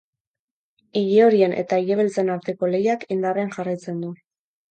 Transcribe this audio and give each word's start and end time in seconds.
Ilehorien 1.01 1.53
eta 1.63 1.79
ilebeltzen 1.83 2.33
arteko 2.37 2.71
lehiak 2.77 3.05
indarrean 3.17 3.55
jarraitzen 3.59 4.01
du. 4.07 4.13